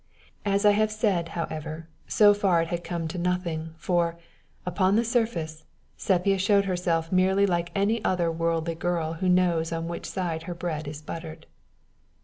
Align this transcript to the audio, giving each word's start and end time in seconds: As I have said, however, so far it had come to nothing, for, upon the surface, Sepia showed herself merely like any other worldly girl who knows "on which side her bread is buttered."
As 0.45 0.65
I 0.65 0.71
have 0.71 0.91
said, 0.91 1.29
however, 1.37 1.87
so 2.07 2.33
far 2.33 2.63
it 2.63 2.69
had 2.69 2.83
come 2.83 3.07
to 3.09 3.19
nothing, 3.19 3.75
for, 3.77 4.17
upon 4.65 4.95
the 4.95 5.05
surface, 5.05 5.63
Sepia 5.95 6.39
showed 6.39 6.65
herself 6.65 7.11
merely 7.11 7.45
like 7.45 7.71
any 7.75 8.03
other 8.03 8.31
worldly 8.31 8.73
girl 8.73 9.13
who 9.13 9.29
knows 9.29 9.71
"on 9.71 9.87
which 9.87 10.07
side 10.07 10.41
her 10.49 10.55
bread 10.55 10.87
is 10.87 11.03
buttered." 11.03 11.45